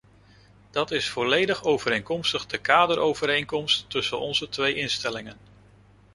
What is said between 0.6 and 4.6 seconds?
Dat is volledig overeenkomstig de kaderovereenkomst tussen onze